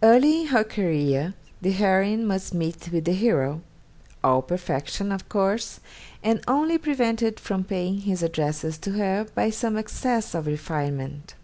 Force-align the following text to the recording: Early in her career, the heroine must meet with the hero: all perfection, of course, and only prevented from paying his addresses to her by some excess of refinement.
Early 0.00 0.42
in 0.42 0.46
her 0.46 0.62
career, 0.62 1.34
the 1.60 1.72
heroine 1.72 2.24
must 2.24 2.54
meet 2.54 2.88
with 2.92 3.04
the 3.04 3.14
hero: 3.14 3.62
all 4.22 4.40
perfection, 4.40 5.10
of 5.10 5.28
course, 5.28 5.80
and 6.22 6.40
only 6.46 6.78
prevented 6.78 7.40
from 7.40 7.64
paying 7.64 8.02
his 8.02 8.22
addresses 8.22 8.78
to 8.78 8.92
her 8.92 9.26
by 9.34 9.50
some 9.50 9.76
excess 9.76 10.36
of 10.36 10.46
refinement. 10.46 11.34